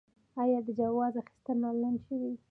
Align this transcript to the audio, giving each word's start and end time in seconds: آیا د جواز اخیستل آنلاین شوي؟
آیا 0.41 0.59
د 0.65 0.67
جواز 0.79 1.13
اخیستل 1.21 1.59
آنلاین 1.69 1.95
شوي؟ 2.05 2.31